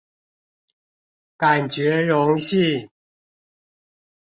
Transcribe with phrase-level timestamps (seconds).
[1.37, 2.89] 感覺榮幸